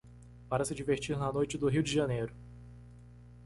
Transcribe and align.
para 0.49 0.65
se 0.65 0.73
divertir 0.73 1.15
na 1.15 1.31
noite 1.31 1.59
do 1.59 1.67
Rio 1.67 1.83
de 1.83 1.93
Janeiro. 1.93 2.33